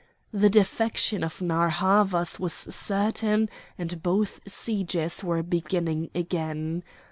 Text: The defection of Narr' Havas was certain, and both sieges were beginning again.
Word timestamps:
The 0.33 0.49
defection 0.49 1.23
of 1.23 1.41
Narr' 1.43 1.69
Havas 1.69 2.39
was 2.39 2.53
certain, 2.53 3.51
and 3.77 4.01
both 4.01 4.39
sieges 4.47 5.23
were 5.23 5.43
beginning 5.43 6.09
again. 6.15 6.83